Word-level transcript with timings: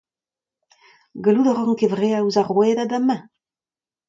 Gallout 1.23 1.49
a 1.49 1.53
ran 1.53 1.77
kevreañ 1.79 2.21
ouzh 2.25 2.39
ar 2.41 2.47
rouedad 2.51 2.91
amañ? 2.97 3.21